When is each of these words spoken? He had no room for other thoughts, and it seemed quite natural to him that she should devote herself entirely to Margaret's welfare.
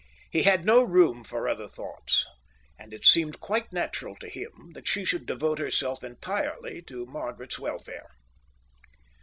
He 0.31 0.41
had 0.41 0.65
no 0.65 0.81
room 0.81 1.23
for 1.23 1.47
other 1.47 1.67
thoughts, 1.67 2.25
and 2.79 2.91
it 2.91 3.05
seemed 3.05 3.39
quite 3.39 3.71
natural 3.71 4.15
to 4.15 4.29
him 4.31 4.71
that 4.73 4.87
she 4.87 5.05
should 5.05 5.27
devote 5.27 5.59
herself 5.59 6.03
entirely 6.03 6.81
to 6.87 7.05
Margaret's 7.05 7.59
welfare. 7.59 8.09